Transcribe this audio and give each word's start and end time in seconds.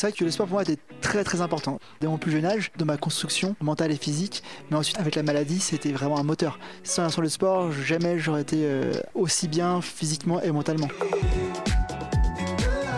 C'est 0.00 0.06
vrai 0.06 0.16
que 0.16 0.24
le 0.24 0.30
sport 0.30 0.46
pour 0.46 0.54
moi 0.54 0.62
était 0.62 0.78
très 1.02 1.24
très 1.24 1.42
important. 1.42 1.78
Dès 2.00 2.06
mon 2.06 2.16
plus 2.16 2.32
jeune 2.32 2.46
âge, 2.46 2.72
de 2.78 2.84
ma 2.84 2.96
construction 2.96 3.54
mentale 3.60 3.92
et 3.92 3.96
physique, 3.96 4.42
mais 4.70 4.78
ensuite 4.78 4.98
avec 4.98 5.14
la 5.14 5.22
maladie, 5.22 5.60
c'était 5.60 5.92
vraiment 5.92 6.18
un 6.18 6.22
moteur. 6.22 6.58
Sans, 6.84 7.18
le 7.18 7.28
sport, 7.28 7.70
jamais 7.70 8.18
j'aurais 8.18 8.40
été 8.40 8.62
euh, 8.62 8.94
aussi 9.14 9.46
bien 9.46 9.82
physiquement 9.82 10.40
et 10.40 10.52
mentalement. 10.52 10.88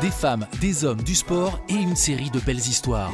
Des 0.01 0.11
femmes, 0.11 0.47
des 0.61 0.85
hommes, 0.85 1.03
du 1.03 1.17
sport 1.17 1.61
et 1.69 1.75
une 1.75 1.97
série 1.97 2.31
de 2.31 2.39
belles 2.39 2.59
histoires. 2.59 3.11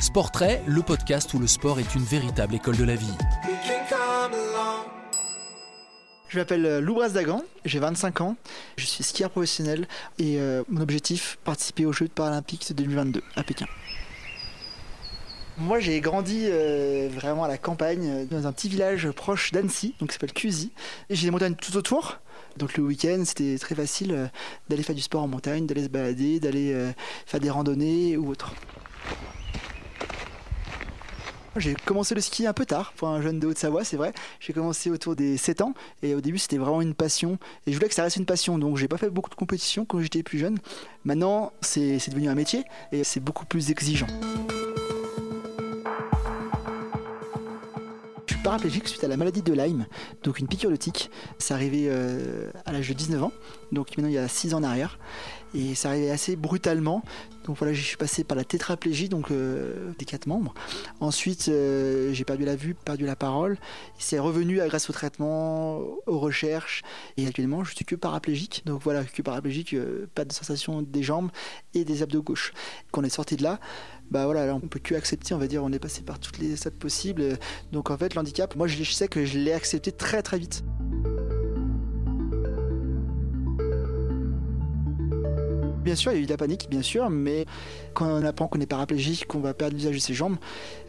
Sportrait, 0.00 0.62
le 0.66 0.82
podcast 0.82 1.34
où 1.34 1.40
le 1.40 1.48
sport 1.48 1.80
est 1.80 1.96
une 1.96 2.04
véritable 2.04 2.54
école 2.54 2.76
de 2.76 2.84
la 2.84 2.94
vie. 2.94 3.16
Je 6.32 6.38
m'appelle 6.38 6.64
euh, 6.64 6.80
Lou 6.80 6.98
Dagan, 7.10 7.44
j'ai 7.66 7.78
25 7.78 8.22
ans, 8.22 8.36
je 8.78 8.86
suis 8.86 9.04
skieur 9.04 9.28
professionnel 9.28 9.86
et 10.18 10.38
euh, 10.38 10.62
mon 10.70 10.80
objectif, 10.80 11.36
participer 11.44 11.84
aux 11.84 11.92
Jeux 11.92 12.08
paralympiques 12.08 12.66
de 12.70 12.72
2022 12.72 13.22
à 13.36 13.42
Pékin. 13.42 13.66
Moi, 15.58 15.78
j'ai 15.78 16.00
grandi 16.00 16.46
euh, 16.46 17.10
vraiment 17.12 17.44
à 17.44 17.48
la 17.48 17.58
campagne, 17.58 18.26
dans 18.30 18.46
un 18.46 18.52
petit 18.52 18.70
village 18.70 19.10
proche 19.10 19.52
d'Annecy, 19.52 19.94
donc 20.00 20.08
qui 20.08 20.14
s'appelle 20.14 20.32
Cusy. 20.32 20.72
J'ai 21.10 21.26
des 21.26 21.30
montagnes 21.30 21.54
tout 21.54 21.76
autour. 21.76 22.20
Donc 22.56 22.78
le 22.78 22.82
week-end, 22.82 23.22
c'était 23.26 23.58
très 23.58 23.74
facile 23.74 24.30
d'aller 24.70 24.82
faire 24.82 24.96
du 24.96 25.02
sport 25.02 25.22
en 25.22 25.28
montagne, 25.28 25.66
d'aller 25.66 25.84
se 25.84 25.88
balader, 25.90 26.40
d'aller 26.40 26.92
faire 27.26 27.40
des 27.40 27.50
randonnées 27.50 28.16
ou 28.16 28.30
autre. 28.30 28.54
J'ai 31.56 31.74
commencé 31.74 32.14
le 32.14 32.22
ski 32.22 32.46
un 32.46 32.54
peu 32.54 32.64
tard 32.64 32.94
pour 32.96 33.08
un 33.08 33.20
jeune 33.20 33.38
de 33.38 33.46
Haute-Savoie, 33.46 33.84
c'est 33.84 33.98
vrai. 33.98 34.14
J'ai 34.40 34.54
commencé 34.54 34.90
autour 34.90 35.14
des 35.14 35.36
7 35.36 35.60
ans 35.60 35.74
et 36.02 36.14
au 36.14 36.22
début 36.22 36.38
c'était 36.38 36.56
vraiment 36.56 36.80
une 36.80 36.94
passion 36.94 37.38
et 37.66 37.72
je 37.72 37.76
voulais 37.76 37.88
que 37.88 37.94
ça 37.94 38.04
reste 38.04 38.16
une 38.16 38.24
passion 38.24 38.58
donc 38.58 38.78
j'ai 38.78 38.88
pas 38.88 38.96
fait 38.96 39.10
beaucoup 39.10 39.28
de 39.28 39.34
compétitions 39.34 39.84
quand 39.84 40.00
j'étais 40.00 40.22
plus 40.22 40.38
jeune. 40.38 40.58
Maintenant 41.04 41.52
c'est 41.60 41.98
devenu 42.08 42.28
un 42.28 42.34
métier 42.34 42.64
et 42.90 43.04
c'est 43.04 43.20
beaucoup 43.20 43.44
plus 43.44 43.70
exigeant. 43.70 44.06
Je 48.26 48.34
suis 48.34 48.42
paraplégique 48.42 48.88
suite 48.88 49.04
à 49.04 49.08
la 49.08 49.18
maladie 49.18 49.42
de 49.42 49.52
Lyme, 49.52 49.84
donc 50.22 50.38
une 50.38 50.48
piqûre 50.48 50.70
de 50.70 50.76
tique. 50.76 51.10
C'est 51.38 51.52
arrivé 51.52 51.88
euh, 51.88 52.50
à 52.64 52.72
l'âge 52.72 52.88
de 52.88 52.94
19 52.94 53.24
ans, 53.24 53.32
donc 53.72 53.94
maintenant 53.98 54.08
il 54.08 54.14
y 54.14 54.18
a 54.18 54.26
6 54.26 54.54
ans 54.54 54.58
en 54.58 54.62
arrière 54.62 54.98
et 55.54 55.74
ça 55.74 55.90
arrivait 55.90 56.10
assez 56.10 56.36
brutalement. 56.36 57.02
Donc 57.44 57.56
voilà, 57.58 57.72
je 57.72 57.82
suis 57.82 57.96
passé 57.96 58.22
par 58.22 58.36
la 58.36 58.44
tétraplégie, 58.44 59.08
donc 59.08 59.30
euh, 59.30 59.92
des 59.98 60.04
quatre 60.04 60.26
membres. 60.26 60.54
Ensuite, 61.00 61.48
euh, 61.48 62.12
j'ai 62.12 62.24
perdu 62.24 62.44
la 62.44 62.54
vue, 62.54 62.74
perdu 62.74 63.04
la 63.04 63.16
parole. 63.16 63.58
C'est 63.98 64.18
revenu 64.18 64.60
grâce 64.66 64.88
au 64.88 64.92
traitement, 64.92 65.78
aux 66.06 66.18
recherches. 66.18 66.82
Et 67.16 67.26
actuellement, 67.26 67.64
je 67.64 67.74
suis 67.74 67.84
que 67.84 67.96
paraplégique. 67.96 68.62
Donc 68.64 68.82
voilà, 68.82 69.04
que 69.04 69.22
paraplégique, 69.22 69.74
euh, 69.74 70.08
pas 70.14 70.24
de 70.24 70.32
sensation 70.32 70.82
des 70.82 71.02
jambes 71.02 71.30
et 71.74 71.84
des 71.84 72.02
abdos 72.02 72.22
gauche. 72.22 72.52
Quand 72.92 73.00
on 73.00 73.04
est 73.04 73.10
sorti 73.10 73.36
de 73.36 73.42
là, 73.42 73.58
bah 74.10 74.26
voilà, 74.26 74.46
là, 74.46 74.54
on 74.54 74.60
peut 74.60 74.78
que 74.78 74.94
accepter, 74.94 75.34
on 75.34 75.38
va 75.38 75.48
dire, 75.48 75.64
on 75.64 75.72
est 75.72 75.78
passé 75.78 76.02
par 76.02 76.20
toutes 76.20 76.38
les 76.38 76.54
stades 76.56 76.74
possibles. 76.74 77.38
Donc 77.72 77.90
en 77.90 77.96
fait, 77.96 78.14
l'handicap, 78.14 78.54
moi 78.56 78.68
je 78.68 78.84
sais 78.84 79.08
que 79.08 79.24
je 79.24 79.38
l'ai 79.38 79.52
accepté 79.52 79.90
très 79.90 80.22
très 80.22 80.38
vite. 80.38 80.62
Bien 85.82 85.96
sûr, 85.96 86.12
il 86.12 86.14
y 86.16 86.18
a 86.18 86.22
eu 86.22 86.26
de 86.26 86.30
la 86.30 86.36
panique, 86.36 86.68
bien 86.70 86.82
sûr, 86.82 87.10
mais 87.10 87.44
quand 87.94 88.06
on 88.06 88.24
apprend 88.24 88.46
qu'on 88.46 88.60
est 88.60 88.66
paraplégique, 88.66 89.26
qu'on 89.26 89.40
va 89.40 89.52
perdre 89.52 89.74
l'usage 89.74 89.96
de 89.96 90.00
ses 90.00 90.14
jambes, 90.14 90.36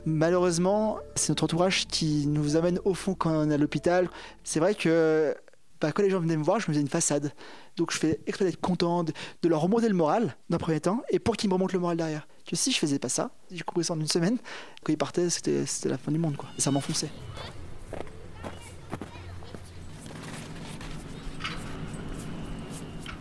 malheureusement, 0.06 1.00
c'est 1.16 1.30
notre 1.30 1.46
entourage 1.46 1.88
qui 1.88 2.28
nous 2.28 2.56
amène 2.56 2.80
au 2.86 2.94
fond 2.94 3.16
quand 3.16 3.32
on 3.32 3.50
est 3.50 3.56
à 3.56 3.58
l'hôpital. 3.58 4.08
C'est 4.44 4.60
vrai 4.60 4.76
que 4.76 5.36
bah, 5.82 5.92
quand 5.92 6.04
les 6.04 6.12
gens 6.12 6.20
venaient 6.20 6.38
me 6.38 6.44
voir, 6.44 6.60
je 6.60 6.66
me 6.66 6.74
faisais 6.74 6.82
une 6.82 6.90
façade. 6.90 7.34
Donc 7.76 7.92
je 7.92 7.98
fais 7.98 8.20
exprès 8.28 8.46
d'être 8.46 8.62
content, 8.62 9.04
de, 9.04 9.14
leur 9.44 9.62
remonter 9.62 9.90
le 9.90 9.96
moral 9.96 10.36
d'un 10.50 10.60
premier 10.60 10.80
temps, 10.80 11.02
et 11.10 11.18
pour 11.18 11.38
qu'ils 11.38 11.50
me 11.50 11.56
remontent 11.56 11.74
le 11.74 11.80
moral 11.80 11.98
derrière. 11.98 12.28
Que 12.46 12.56
si 12.56 12.72
je 12.72 12.78
faisais 12.78 13.00
pas 13.00 13.10
ça, 13.10 13.32
j'ai 13.52 13.64
compris 13.64 13.84
ça 13.84 13.94
en 13.94 14.00
une 14.00 14.08
semaine, 14.08 14.38
quand 14.84 14.94
ils 14.94 14.98
partaient, 14.98 15.30
c'était 15.30 15.66
la 15.86 15.98
fin 15.98 16.12
du 16.12 16.20
monde, 16.20 16.38
quoi. 16.38 16.50
Et 16.58 16.62
ça 16.62 16.70
m'enfonçait. 16.70 17.10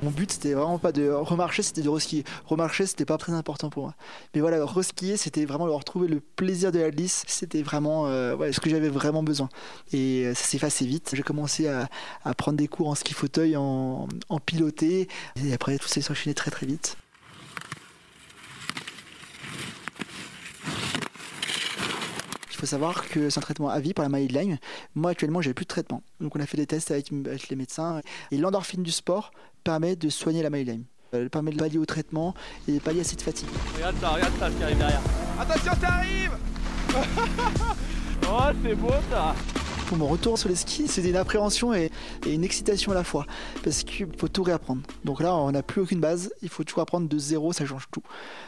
Mon 0.02 0.10
but, 0.10 0.32
c'était 0.32 0.54
vraiment 0.54 0.78
pas 0.78 0.90
de 0.90 1.08
remarcher, 1.08 1.62
c'était 1.62 1.82
de 1.82 1.88
reskier. 1.88 2.24
Remarcher, 2.46 2.86
c'était 2.86 3.04
pas 3.04 3.18
très 3.18 3.32
important 3.32 3.70
pour 3.70 3.84
moi. 3.84 3.94
Mais 4.34 4.40
voilà, 4.40 4.64
reskier, 4.64 5.16
c'était 5.16 5.44
vraiment 5.44 5.64
leur 5.64 5.76
retrouver 5.76 6.08
le 6.08 6.18
plaisir 6.18 6.72
de 6.72 6.80
la 6.80 6.90
glisse. 6.90 7.22
C'était 7.28 7.62
vraiment 7.62 8.08
euh, 8.08 8.50
ce 8.50 8.58
que 8.58 8.68
j'avais 8.68 8.88
vraiment 8.88 9.22
besoin. 9.22 9.48
Et 9.92 10.24
euh, 10.26 10.34
ça 10.34 10.44
s'est 10.44 10.58
fait 10.58 10.84
vite. 10.84 11.12
J'ai 11.14 11.22
commencé 11.22 11.68
à, 11.68 11.88
prendre 12.34 12.58
des 12.58 12.66
cours 12.66 12.88
en 12.88 12.96
ski 12.96 13.14
fauteuil, 13.14 13.56
en, 13.56 14.08
piloté. 14.44 15.08
Et 15.36 15.52
après, 15.52 15.78
tout 15.78 15.86
s'est 15.86 16.10
enchaîné 16.10 16.34
très 16.34 16.50
très 16.50 16.66
vite. 16.66 16.96
faut 22.62 22.66
savoir 22.66 23.08
que 23.08 23.28
c'est 23.28 23.38
un 23.38 23.42
traitement 23.42 23.70
à 23.70 23.80
vie 23.80 23.92
par 23.92 24.04
la 24.04 24.08
maladie 24.08 24.32
de 24.32 24.38
Lyme. 24.38 24.58
Moi, 24.94 25.10
actuellement, 25.10 25.42
j'ai 25.42 25.52
plus 25.52 25.64
de 25.64 25.68
traitement. 25.68 26.04
Donc, 26.20 26.36
on 26.36 26.40
a 26.40 26.46
fait 26.46 26.56
des 26.56 26.66
tests 26.66 26.92
avec, 26.92 27.10
les 27.10 27.56
médecins. 27.56 28.00
Et 28.30 28.36
l'endorphine 28.36 28.84
du 28.84 28.92
sport 28.92 29.32
permet 29.62 29.96
de 29.96 30.08
soigner 30.08 30.42
la 30.42 30.50
Lyme. 30.50 30.84
Elle 31.12 31.28
permet 31.28 31.50
de 31.50 31.58
pallier 31.58 31.78
au 31.78 31.84
traitement 31.84 32.34
et 32.66 32.72
de 32.72 32.78
pallier 32.78 33.00
à 33.00 33.04
cette 33.04 33.22
fatigue. 33.22 33.48
Regarde 33.76 33.96
ça, 34.00 34.08
regarde 34.10 34.32
ça 34.38 34.50
qui 34.50 34.62
arrive 34.62 34.78
derrière. 34.78 35.02
Attention, 35.38 35.72
ça 35.80 35.88
arrive 35.88 36.30
Oh, 38.24 38.50
c'est 38.62 38.74
beau 38.74 38.92
ça 39.10 39.34
pour 39.92 39.98
mon 39.98 40.08
retour 40.08 40.38
sur 40.38 40.48
les 40.48 40.54
skis, 40.54 40.88
c'était 40.88 41.10
une 41.10 41.16
appréhension 41.16 41.74
et, 41.74 41.90
une 42.24 42.44
excitation 42.44 42.92
à 42.92 42.94
la 42.94 43.04
fois. 43.04 43.26
Parce 43.62 43.82
qu'il 43.82 44.06
faut 44.16 44.28
tout 44.28 44.42
réapprendre. 44.42 44.80
Donc 45.04 45.20
là, 45.20 45.36
on 45.36 45.52
n'a 45.52 45.62
plus 45.62 45.82
aucune 45.82 46.00
base. 46.00 46.32
Il 46.40 46.48
faut 46.48 46.64
tout 46.64 46.80
apprendre 46.80 47.10
de 47.10 47.18
zéro, 47.18 47.52
ça 47.52 47.66
change 47.66 47.88
tout. 47.90 48.02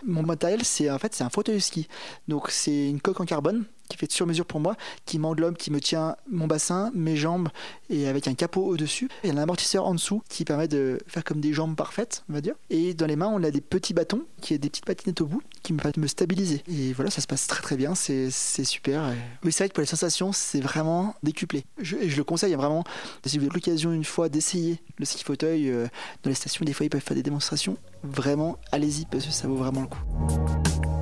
Mon 0.06 0.22
matériel, 0.22 0.64
c'est 0.64 0.90
en 0.90 0.98
fait, 0.98 1.14
c'est 1.14 1.22
un 1.22 1.28
fauteuil 1.28 1.56
de 1.56 1.60
ski. 1.60 1.86
Donc 2.28 2.48
c'est 2.48 2.88
une 2.88 2.98
coque 2.98 3.20
en 3.20 3.26
carbone 3.26 3.66
qui 3.88 3.96
fait 3.96 4.10
sur 4.10 4.26
mesure 4.26 4.46
pour 4.46 4.60
moi, 4.60 4.76
qui 5.06 5.18
m'englobe, 5.18 5.56
qui 5.56 5.70
me 5.70 5.80
tient 5.80 6.16
mon 6.30 6.46
bassin, 6.46 6.90
mes 6.94 7.16
jambes 7.16 7.48
et 7.90 8.08
avec 8.08 8.28
un 8.28 8.34
capot 8.34 8.64
au-dessus. 8.64 9.08
Il 9.22 9.30
a 9.30 9.34
un 9.34 9.42
amortisseur 9.42 9.86
en 9.86 9.94
dessous 9.94 10.22
qui 10.28 10.44
permet 10.44 10.68
de 10.68 10.98
faire 11.06 11.24
comme 11.24 11.40
des 11.40 11.52
jambes 11.52 11.76
parfaites, 11.76 12.24
on 12.28 12.32
va 12.32 12.40
dire. 12.40 12.54
Et 12.70 12.94
dans 12.94 13.06
les 13.06 13.16
mains, 13.16 13.30
on 13.32 13.42
a 13.42 13.50
des 13.50 13.60
petits 13.60 13.94
bâtons 13.94 14.22
qui 14.40 14.54
ont 14.54 14.58
des 14.58 14.70
petites 14.70 14.84
patinettes 14.84 15.20
au 15.20 15.26
bout 15.26 15.42
qui 15.62 15.72
me 15.72 15.78
permettent 15.78 15.96
de 15.96 16.00
me 16.00 16.06
stabiliser. 16.06 16.62
Et 16.68 16.92
voilà, 16.92 17.10
ça 17.10 17.20
se 17.20 17.26
passe 17.26 17.46
très 17.46 17.62
très 17.62 17.76
bien, 17.76 17.94
c'est 17.94 18.30
super. 18.30 19.12
Oui, 19.42 19.52
c'est 19.52 19.64
vrai 19.64 19.68
que 19.68 19.74
pour 19.74 19.80
les 19.80 19.86
sensations, 19.86 20.32
c'est 20.32 20.60
vraiment 20.60 21.14
décuplé. 21.22 21.64
Je, 21.78 21.96
et 21.96 22.08
je 22.08 22.16
le 22.16 22.24
conseille 22.24 22.54
vraiment, 22.54 22.84
si 23.24 23.38
vous 23.38 23.44
avez 23.44 23.54
l'occasion 23.54 23.92
une 23.92 24.04
fois 24.04 24.28
d'essayer 24.28 24.80
le 24.98 25.04
ski 25.04 25.24
fauteuil 25.24 25.70
euh, 25.70 25.86
dans 26.22 26.30
les 26.30 26.34
stations, 26.34 26.64
des 26.64 26.72
fois 26.72 26.86
ils 26.86 26.90
peuvent 26.90 27.00
faire 27.00 27.16
des 27.16 27.22
démonstrations. 27.22 27.76
Vraiment, 28.02 28.58
allez-y 28.72 29.06
parce 29.06 29.24
que 29.24 29.32
ça 29.32 29.48
vaut 29.48 29.56
vraiment 29.56 29.82
le 29.82 29.86
coup. 29.86 30.93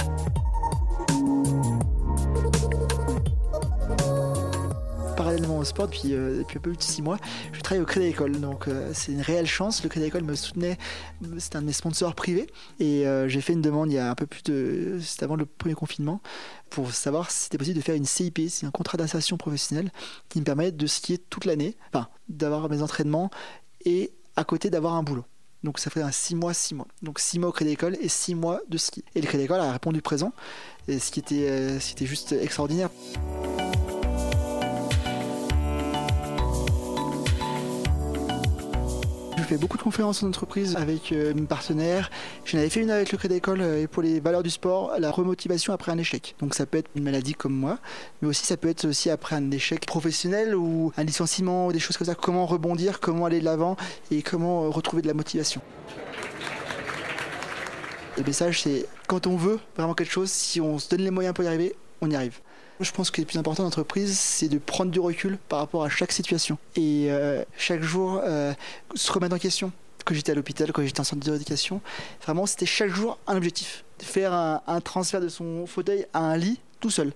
Au 5.58 5.64
sport 5.64 5.86
depuis, 5.86 6.14
euh, 6.14 6.38
depuis 6.38 6.58
un 6.58 6.60
peu 6.60 6.70
plus 6.70 6.76
de 6.76 6.82
6 6.82 7.02
mois. 7.02 7.18
Je 7.52 7.60
travaille 7.60 7.82
au 7.82 7.86
Crédit 7.86 8.06
École, 8.06 8.40
donc 8.40 8.68
euh, 8.68 8.90
c'est 8.94 9.12
une 9.12 9.20
réelle 9.20 9.46
chance. 9.46 9.82
Le 9.82 9.88
Crédit 9.88 10.06
École 10.06 10.24
me 10.24 10.34
soutenait, 10.34 10.78
c'est 11.38 11.56
un 11.56 11.60
de 11.60 11.66
mes 11.66 11.72
sponsors 11.72 12.14
privés. 12.14 12.46
Et 12.80 13.06
euh, 13.06 13.28
j'ai 13.28 13.40
fait 13.40 13.52
une 13.52 13.62
demande 13.62 13.90
il 13.90 13.94
y 13.94 13.98
a 13.98 14.10
un 14.10 14.14
peu 14.14 14.26
plus 14.26 14.42
de. 14.42 14.98
C'était 15.00 15.24
avant 15.24 15.36
le 15.36 15.46
premier 15.46 15.74
confinement, 15.74 16.20
pour 16.70 16.92
savoir 16.92 17.30
si 17.30 17.44
c'était 17.44 17.58
possible 17.58 17.76
de 17.76 17.82
faire 17.82 17.94
une 17.94 18.06
CIP, 18.06 18.40
c'est 18.48 18.66
un 18.66 18.70
contrat 18.70 18.98
d'insertion 18.98 19.36
professionnelle 19.36 19.90
qui 20.28 20.40
me 20.40 20.44
permet 20.44 20.72
de 20.72 20.86
skier 20.86 21.18
toute 21.18 21.44
l'année, 21.44 21.76
enfin, 21.92 22.08
d'avoir 22.28 22.69
mes 22.69 22.82
entraînements 22.82 23.30
et 23.84 24.12
à 24.36 24.44
côté 24.44 24.70
d'avoir 24.70 24.94
un 24.94 25.02
boulot. 25.02 25.24
Donc 25.62 25.78
ça 25.78 25.90
fait 25.90 26.02
un 26.02 26.10
6 26.10 26.34
mois, 26.34 26.54
6 26.54 26.74
mois. 26.74 26.88
Donc 27.02 27.20
6 27.20 27.38
mois 27.38 27.50
au 27.50 27.52
Crédit 27.52 27.72
École 27.72 27.96
et 28.00 28.08
6 28.08 28.34
mois 28.34 28.60
de 28.69 28.78
ski. 28.78 29.04
Et 29.14 29.20
le 29.20 29.26
Crédit 29.26 29.44
École 29.44 29.60
a 29.60 29.72
répondu 29.72 30.02
présent, 30.02 30.32
et 30.88 30.98
ce 30.98 31.10
qui 31.10 31.20
était, 31.20 31.78
ce 31.78 31.86
qui 31.86 31.92
était 31.92 32.06
juste 32.06 32.32
extraordinaire. 32.32 32.90
Beaucoup 39.56 39.76
de 39.76 39.82
conférences 39.82 40.22
en 40.22 40.28
entreprise 40.28 40.76
avec 40.76 41.12
euh, 41.12 41.34
mes 41.34 41.42
partenaires. 41.42 42.10
J'en 42.44 42.58
avais 42.58 42.69
fait 42.69 42.81
une 42.81 42.90
avec 42.90 43.12
le 43.12 43.19
Crédit 43.19 43.37
École 43.37 43.60
euh, 43.60 43.87
pour 43.87 44.02
les 44.02 44.20
valeurs 44.20 44.43
du 44.43 44.50
sport, 44.50 44.93
la 44.99 45.10
remotivation 45.10 45.72
après 45.72 45.93
un 45.93 45.99
échec. 45.99 46.34
Donc 46.40 46.54
ça 46.54 46.66
peut 46.66 46.78
être 46.78 46.90
une 46.96 47.04
maladie 47.04 47.34
comme 47.34 47.54
moi, 47.54 47.78
mais 48.20 48.28
aussi 48.28 48.46
ça 48.46 48.56
peut 48.56 48.69
être 48.69 48.87
aussi 48.87 49.10
après 49.10 49.37
un 49.37 49.50
échec 49.50 49.87
professionnel 49.87 50.54
ou 50.54 50.93
un 50.96 51.04
licenciement 51.04 51.66
ou 51.66 51.72
des 51.72 51.78
choses 51.78 51.96
comme 51.96 52.06
ça. 52.06 52.14
Comment 52.14 52.46
rebondir, 52.46 53.00
comment 53.00 53.26
aller 53.26 53.40
de 53.40 53.44
l'avant 53.44 53.76
et 54.10 54.22
comment 54.22 54.64
euh, 54.64 54.69
retrouver 54.69 55.02
de 55.02 55.08
la 55.08 55.14
motivation. 55.14 55.60
Le 58.16 58.25
message 58.25 58.62
c'est 58.62 58.87
quand 59.06 59.26
on 59.26 59.37
veut 59.37 59.58
vraiment 59.76 59.94
quelque 59.94 60.12
chose, 60.12 60.31
si 60.31 60.60
on 60.60 60.78
se 60.78 60.88
donne 60.88 61.02
les 61.02 61.10
moyens 61.10 61.34
pour 61.34 61.44
y 61.44 61.46
arriver, 61.46 61.75
on 62.00 62.10
y 62.10 62.16
arrive. 62.16 62.40
Je 62.82 62.90
pense 62.90 63.11
que 63.12 63.20
le 63.20 63.26
plus 63.26 63.38
important 63.38 63.62
d'entreprise, 63.62 64.19
c'est 64.19 64.49
de 64.49 64.58
prendre 64.58 64.90
du 64.90 64.99
recul 64.99 65.38
par 65.49 65.61
rapport 65.61 65.84
à 65.84 65.88
chaque 65.88 66.11
situation. 66.11 66.58
Et 66.75 67.06
euh, 67.08 67.44
chaque 67.56 67.82
jour, 67.82 68.20
euh, 68.25 68.52
se 68.94 69.12
remettre 69.12 69.34
en 69.34 69.38
question. 69.38 69.70
Quand 70.05 70.14
j'étais 70.14 70.32
à 70.32 70.34
l'hôpital, 70.34 70.73
quand 70.73 70.82
j'étais 70.82 71.00
en 71.00 71.05
centre 71.05 71.25
d'éducation, 71.25 71.81
vraiment, 72.25 72.44
c'était 72.44 72.67
chaque 72.67 72.90
jour 72.90 73.19
un 73.29 73.37
objectif. 73.37 73.84
Faire 74.00 74.32
un, 74.32 74.81
transfert 74.81 75.20
de 75.20 75.29
son 75.29 75.64
fauteuil 75.67 76.06
à 76.12 76.20
un 76.20 76.37
lit 76.37 76.58
tout 76.81 76.90
seul. 76.90 77.12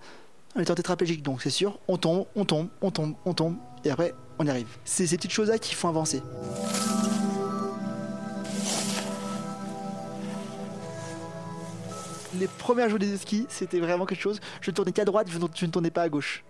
On 0.55 0.61
étant 0.61 0.77
tétraplégique, 0.77 1.23
donc 1.23 1.43
c'est 1.43 1.51
sûr, 1.51 1.81
on 1.89 1.97
tombe, 1.97 2.27
on 2.37 2.45
tombe, 2.45 2.69
on 2.81 2.93
tombe, 2.93 3.15
on 3.25 3.35
tombe, 3.35 3.57
et 3.85 3.91
après, 3.91 4.15
on 4.39 4.47
y 4.47 4.51
arrive. 4.51 4.69
C'est 4.85 5.07
ces 5.09 5.17
petites 5.17 5.33
choses-là 5.33 5.59
qui 5.59 5.75
font 5.75 5.89
avancer. 5.89 6.23
Les 12.39 12.49
premières 12.49 12.89
journées 12.89 13.11
de 13.11 13.17
ski, 13.17 13.47
c'était 13.49 13.81
vraiment 13.81 14.07
quelque 14.07 14.21
chose. 14.21 14.41
Je 14.61 14.71
ne 14.71 14.75
tournais 14.75 14.93
qu'à 14.93 15.05
droite, 15.05 15.29
je 15.31 15.67
ne 15.67 15.71
tournais 15.71 15.91
pas 15.91 16.03
à 16.03 16.09
gauche. 16.09 16.45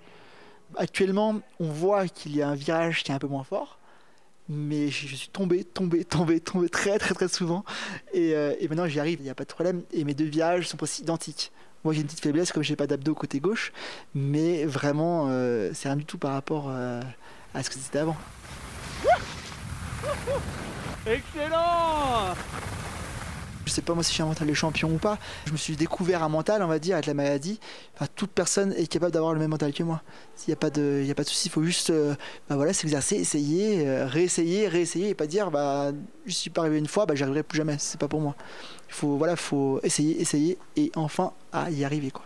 Actuellement, 0.77 1.41
on 1.61 1.69
voit 1.69 2.09
qu'il 2.09 2.35
y 2.35 2.43
a 2.43 2.49
un 2.49 2.55
virage 2.55 3.05
qui 3.05 3.13
est 3.13 3.15
un 3.15 3.19
peu 3.19 3.29
moins 3.29 3.45
fort 3.45 3.79
mais 4.49 4.89
je, 4.89 5.15
suis 5.15 5.29
tombé, 5.29 5.65
tombé, 5.65 6.05
tombé, 6.05 6.41
tombé 6.41 6.69
très 6.69 6.99
très 6.99 7.15
très 7.15 7.29
souvent. 7.29 7.65
Et, 8.13 8.35
euh, 8.35 8.55
maintenant 8.69 8.87
j'y 8.87 9.01
arrive, 9.01 9.19
il 9.21 9.25
n'y 9.25 9.31
a 9.31 9.35
pas 9.35 9.45
de 9.45 9.53
problème. 9.53 9.83
Et 9.93 10.05
mes 10.05 10.15
deux 10.15 10.25
virages 10.25 10.69
sont 10.69 10.77
presque 10.77 10.99
identiques. 11.01 11.53
Moi 11.85 11.95
j'ai 11.95 12.01
une 12.01 12.07
petite 12.07 12.23
faiblesse 12.23 12.53
comme 12.53 12.63
je 12.63 12.71
n'ai 12.71 12.77
pas 12.77 12.87
d'abdos 12.87 13.15
côté 13.15 13.41
gauche, 13.41 13.73
mais 14.15 14.65
vraiment 14.65 15.27
euh, 15.29 15.71
c'est 15.75 15.89
rien 15.89 15.97
du 15.97 16.05
tout 16.05 16.19
par 16.19 16.33
rapport 16.33 16.67
euh, 16.69 17.01
à 17.55 17.63
ce 17.63 17.71
que 17.71 17.77
c'était 17.77 17.99
avant. 17.99 18.17
Excellent 21.07 22.35
je 23.67 23.73
sais 23.73 23.83
pas 23.83 23.95
moi 23.95 24.03
si 24.03 24.11
je 24.11 24.15
suis 24.15 24.23
un 24.23 24.27
mental 24.27 24.49
de 24.49 24.55
champion 24.55 24.89
ou 24.89 24.99
pas. 24.99 25.19
Je 25.47 25.53
me 25.53 25.57
suis 25.57 25.77
découvert 25.77 26.23
un 26.23 26.29
mental, 26.29 26.63
on 26.63 26.69
va 26.69 26.79
dire, 26.79 26.95
avec 26.95 27.07
la 27.07 27.15
maladie. 27.15 27.61
Toute 28.15 28.31
personne 28.31 28.73
est 28.75 28.87
capable 28.87 29.13
d'avoir 29.13 29.35
le 29.35 29.41
même 29.41 29.51
mental 29.51 29.73
que 29.73 29.83
moi. 29.83 30.03
S'il 30.37 30.51
n'y 30.51 30.55
a 30.55 30.57
pas 30.57 30.71
de, 30.71 31.03
il 31.05 31.11
a 31.11 31.15
pas 31.15 31.25
de 31.25 31.29
souci, 31.29 31.49
il 31.49 31.51
faut 31.51 31.65
juste, 31.65 31.91
euh, 31.91 32.15
bah 32.49 32.57
voilà, 32.57 32.73
s'exercer, 32.73 33.17
essayer, 33.17 33.87
euh, 33.87 34.07
réessayer, 34.07 34.69
réessayer, 34.69 35.11
et 35.11 35.15
pas 35.15 35.27
dire, 35.27 35.51
bah, 35.51 35.93
je 36.27 36.33
suis 36.33 36.51
pas 36.51 36.63
arrivé 36.63 36.79
une 36.79 36.87
fois, 36.87 37.07
bah, 37.07 37.15
j'y 37.15 37.25
plus 37.43 37.59
jamais. 37.59 37.77
C'est 37.79 37.99
pas 37.99 38.09
pour 38.09 38.21
moi. 38.21 38.37
Il 38.89 38.95
faut, 38.95 39.17
voilà, 39.17 39.35
faut 39.35 39.81
essayer, 39.83 40.21
essayer, 40.21 40.59
et 40.77 40.93
enfin 40.95 41.33
y 41.71 41.85
arriver, 41.85 42.11
quoi. 42.11 42.25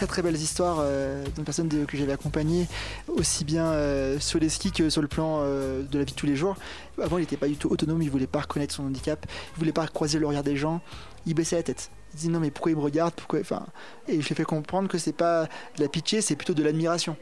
Très 0.00 0.06
très 0.06 0.22
belles 0.22 0.40
histoires 0.40 0.78
euh, 0.80 1.26
d'une 1.34 1.44
personne 1.44 1.68
que 1.68 1.94
j'avais 1.94 2.12
accompagnée, 2.12 2.66
aussi 3.06 3.44
bien 3.44 3.66
euh, 3.66 4.18
sur 4.18 4.38
les 4.38 4.48
skis 4.48 4.72
que 4.72 4.88
sur 4.88 5.02
le 5.02 5.08
plan 5.08 5.40
euh, 5.42 5.82
de 5.82 5.98
la 5.98 6.04
vie 6.04 6.12
de 6.12 6.16
tous 6.16 6.24
les 6.24 6.36
jours. 6.36 6.56
Avant, 7.02 7.18
il 7.18 7.20
n'était 7.20 7.36
pas 7.36 7.48
du 7.48 7.56
tout 7.56 7.68
autonome, 7.68 8.00
il 8.00 8.10
voulait 8.10 8.26
pas 8.26 8.40
reconnaître 8.40 8.74
son 8.74 8.84
handicap, 8.84 9.26
il 9.28 9.58
voulait 9.58 9.72
pas 9.72 9.86
croiser 9.88 10.18
le 10.18 10.26
regard 10.26 10.42
des 10.42 10.56
gens, 10.56 10.80
il 11.26 11.34
baissait 11.34 11.56
la 11.56 11.64
tête. 11.64 11.90
Il 12.14 12.20
dit 12.20 12.28
non 12.30 12.40
mais 12.40 12.50
pourquoi 12.50 12.72
il 12.72 12.78
me 12.78 12.82
regarde? 12.82 13.12
Pourquoi? 13.14 13.40
Enfin 13.40 13.66
et 14.08 14.22
je 14.22 14.26
lui 14.26 14.32
ai 14.32 14.34
fait 14.34 14.44
comprendre 14.44 14.88
que 14.88 14.96
c'est 14.96 15.12
pas 15.12 15.44
de 15.76 15.82
la 15.82 15.88
pitié 15.88 16.22
c'est 16.22 16.34
plutôt 16.34 16.54
de 16.54 16.62
l'admiration 16.62 17.16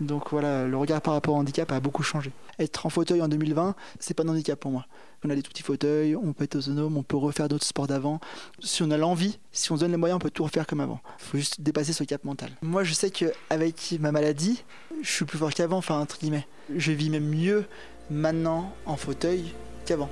donc 0.00 0.30
voilà, 0.30 0.66
le 0.66 0.76
regard 0.76 1.02
par 1.02 1.14
rapport 1.14 1.34
au 1.34 1.38
handicap 1.38 1.70
a 1.72 1.80
beaucoup 1.80 2.02
changé. 2.02 2.32
Être 2.58 2.86
en 2.86 2.90
fauteuil 2.90 3.20
en 3.20 3.28
2020, 3.28 3.74
c'est 3.98 4.14
pas 4.14 4.22
un 4.22 4.28
handicap 4.28 4.58
pour 4.58 4.70
moi. 4.70 4.86
On 5.24 5.30
a 5.30 5.34
des 5.34 5.42
tout 5.42 5.50
petits 5.50 5.62
fauteuils, 5.62 6.16
on 6.16 6.32
peut 6.32 6.44
être 6.44 6.56
autonome, 6.56 6.96
on 6.96 7.02
peut 7.02 7.18
refaire 7.18 7.48
d'autres 7.48 7.66
sports 7.66 7.86
d'avant. 7.86 8.20
Si 8.60 8.82
on 8.82 8.90
a 8.90 8.96
l'envie, 8.96 9.38
si 9.52 9.70
on 9.70 9.76
se 9.76 9.80
donne 9.80 9.90
les 9.90 9.98
moyens, 9.98 10.16
on 10.16 10.18
peut 10.18 10.30
tout 10.30 10.44
refaire 10.44 10.66
comme 10.66 10.80
avant. 10.80 11.00
Il 11.18 11.24
faut 11.24 11.38
juste 11.38 11.60
dépasser 11.60 11.92
ce 11.92 12.04
cap 12.04 12.24
mental. 12.24 12.50
Moi, 12.62 12.84
je 12.84 12.94
sais 12.94 13.10
qu'avec 13.10 13.96
ma 14.00 14.12
maladie, 14.12 14.64
je 15.02 15.10
suis 15.10 15.26
plus 15.26 15.38
fort 15.38 15.52
qu'avant, 15.52 15.78
enfin, 15.78 16.00
entre 16.00 16.18
guillemets. 16.18 16.46
Je 16.74 16.92
vis 16.92 17.10
même 17.10 17.28
mieux 17.28 17.66
maintenant 18.10 18.72
en 18.86 18.96
fauteuil 18.96 19.52
qu'avant. 19.84 20.08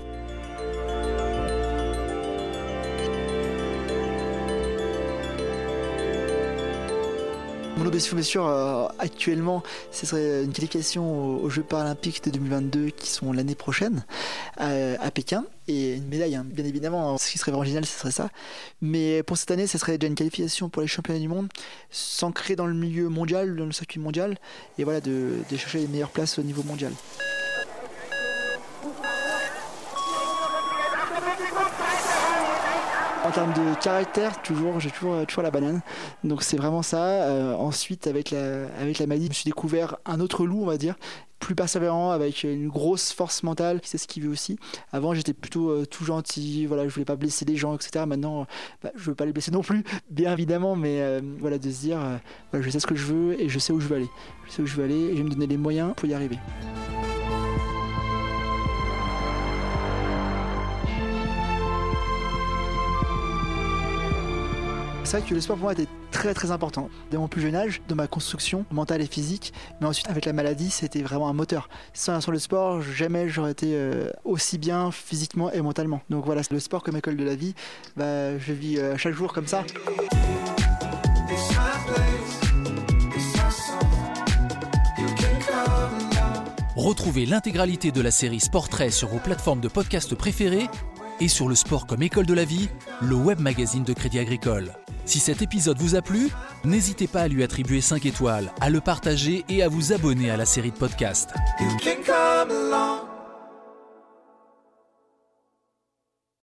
Mon 7.79 7.87
objectif, 7.87 8.13
bien 8.15 8.25
sûr, 8.25 8.45
euh, 8.45 8.89
actuellement, 8.99 9.63
ce 9.93 10.05
serait 10.05 10.43
une 10.43 10.51
qualification 10.53 11.41
aux, 11.41 11.49
Jeux 11.49 11.63
paralympiques 11.63 12.25
de 12.25 12.31
2022 12.31 12.91
qui 12.91 13.09
sont 13.09 13.33
l'année 13.33 13.55
prochaine 13.55 14.05
euh, 14.61 14.97
à, 15.01 15.13
Pékin 15.13 15.45
et 15.69 15.95
une 15.95 16.09
médaille, 16.09 16.35
hein. 16.35 16.45
bien 16.45 16.65
évidemment. 16.65 17.17
Ce 17.19 17.31
qui 17.31 17.39
serait 17.39 17.53
génial, 17.65 17.87
ce 17.87 17.97
serait 17.97 18.11
ça. 18.11 18.31
Mais 18.83 19.23
pour 19.23 19.37
cette 19.37 19.53
année, 19.53 19.69
ce 19.69 19.79
serait 19.79 19.97
déjà 19.97 20.09
une 20.09 20.17
qualification 20.17 20.69
pour 20.69 20.83
les 20.83 20.89
championnats 20.89 21.21
du 21.21 21.29
monde, 21.29 21.47
s'ancrer 21.89 22.57
dans 22.57 22.67
le 22.67 22.75
milieu 22.75 23.09
mondial, 23.09 23.55
dans 23.55 23.67
le 23.67 23.73
circuit 23.73 24.01
mondial, 24.01 24.39
et 24.77 24.83
voilà, 24.83 25.01
de 25.01 25.37
chercher 25.57 25.79
les 25.79 25.87
meilleures 25.87 26.11
places 26.11 26.41
au 26.41 26.43
niveau 26.43 26.65
mondial. 26.65 26.93
En 33.25 33.31
termes 33.31 33.53
de 33.53 33.75
caractère, 33.83 34.41
toujours, 34.43 34.79
j'ai 34.81 34.91
toujours, 34.91 35.27
toujours 35.27 35.43
la 35.43 35.51
banane. 35.51 35.81
Donc 36.25 36.43
c'est 36.43 36.57
vraiment 36.57 36.83
ça. 36.83 37.05
Euh, 37.05 37.53
ensuite, 37.55 38.07
avec 38.07 38.31
la, 38.31 38.69
maladie, 39.07 39.25
je 39.25 39.31
me 39.31 39.35
suis 39.35 39.45
découvert 39.45 39.97
un 40.07 40.21
autre 40.21 40.47
loup, 40.47 40.63
on 40.63 40.67
va 40.67 40.77
dire, 40.77 40.95
plus 41.41 41.55
persévérant, 41.55 42.11
avec 42.11 42.45
une 42.45 42.69
grosse 42.69 43.13
force 43.13 43.43
mentale 43.43 43.81
qui 43.81 43.89
sait 43.89 43.99
ce 43.99 44.07
qu'il 44.07 44.23
veut 44.23 44.31
aussi. 44.31 44.59
Avant, 44.93 45.15
j'étais 45.15 45.33
plutôt 45.33 45.71
euh, 45.71 45.85
tout 45.85 46.05
gentil, 46.05 46.67
voilà, 46.67 46.87
je 46.89 46.95
voulais 46.95 47.05
pas 47.05 47.17
blesser 47.17 47.45
les 47.45 47.57
gens, 47.57 47.75
etc. 47.75 48.05
Maintenant, 48.07 48.47
bah, 48.83 48.91
je 48.95 49.11
veux 49.11 49.15
pas 49.15 49.27
les 49.27 49.33
blesser 49.33 49.51
non 49.51 49.63
plus, 49.63 49.85
bien 50.11 50.33
évidemment, 50.33 50.77
mais 50.77 51.01
euh, 51.01 51.21
voilà, 51.41 51.59
de 51.59 51.71
se 51.71 51.81
dire, 51.81 51.99
je 52.53 52.71
sais 52.71 52.81
ce 52.81 52.87
que 52.87 52.95
je 52.95 53.05
veux 53.05 53.41
et 53.41 53.49
je 53.49 53.59
sais 53.59 53.73
où 53.73 53.81
je 53.81 53.89
veux 53.89 53.97
aller. 53.97 54.11
Je 54.47 54.53
sais 54.53 54.63
où 54.63 54.67
je 54.67 54.77
veux 54.77 54.85
aller 54.85 54.95
et 54.95 55.13
je 55.13 55.17
vais 55.17 55.25
me 55.25 55.31
donner 55.31 55.47
les 55.47 55.57
moyens 55.57 55.93
pour 55.97 56.09
y 56.09 56.15
arriver. 56.15 56.39
C'est 65.09 65.17
vrai 65.17 65.27
que 65.27 65.35
le 65.35 65.41
sport 65.41 65.57
pour 65.57 65.63
moi 65.63 65.73
était 65.73 65.89
très 66.11 66.35
très 66.35 66.51
important. 66.51 66.91
Dès 67.11 67.17
mon 67.17 67.29
plus 67.29 67.41
jeune 67.41 67.55
âge, 67.55 67.81
de 67.89 67.95
ma 67.95 68.07
construction 68.07 68.67
mentale 68.71 69.01
et 69.01 69.07
physique, 69.07 69.55
mais 69.81 69.87
ensuite 69.87 70.07
avec 70.11 70.27
la 70.27 70.35
maladie, 70.35 70.69
c'était 70.69 71.01
vraiment 71.01 71.31
un 71.31 71.33
moteur. 71.33 71.71
Sans, 71.95 72.29
le 72.29 72.39
sport, 72.39 72.83
jamais 72.83 73.27
j'aurais 73.27 73.53
été 73.53 73.71
euh, 73.73 74.11
aussi 74.27 74.59
bien 74.59 74.91
physiquement 74.91 75.51
et 75.51 75.63
mentalement. 75.63 76.03
Donc 76.11 76.27
voilà, 76.27 76.43
le 76.51 76.61
sport 76.61 76.83
comme 76.83 76.95
école 76.95 77.17
de 77.17 77.25
la 77.25 77.37
vie, 77.37 77.55
bah, 77.97 78.37
je 78.39 78.53
vis 78.53 78.77
euh, 78.77 78.99
chaque 78.99 79.15
jour 79.15 79.33
comme 79.33 79.47
ça. 79.47 79.65
Retrouvez 86.77 87.25
l'intégralité 87.25 87.93
de 87.93 88.03
la 88.03 88.11
série 88.11 88.41
Sportrait 88.41 88.91
sur 88.91 89.09
vos 89.09 89.21
plateformes 89.21 89.61
de 89.61 89.69
podcast 89.69 90.15
préférées 90.15 90.67
et 91.19 91.29
sur 91.29 91.49
le 91.49 91.55
sport 91.55 91.87
comme 91.87 92.03
école 92.03 92.27
de 92.27 92.35
la 92.35 92.45
vie, 92.45 92.69
le 93.01 93.15
web 93.15 93.41
magazine 93.41 93.85
de 93.85 93.95
Crédit 93.95 94.19
Agricole. 94.19 94.75
Si 95.09 95.21
cet 95.21 95.41
épisode 95.41 95.79
vous 95.79 95.95
a 95.97 96.03
plu, 96.03 96.29
n'hésitez 96.67 97.07
pas 97.07 97.23
à 97.23 97.29
lui 97.29 97.43
attribuer 97.43 97.81
5 97.81 98.05
étoiles, 98.05 98.53
à 98.61 98.69
le 98.69 98.83
partager 98.83 99.43
et 99.49 99.63
à 99.63 99.69
vous 99.69 99.95
abonner 99.95 100.31
à 100.31 100.37
la 100.37 100.45
série 100.45 100.71
de 100.71 100.77
podcasts. 100.77 101.31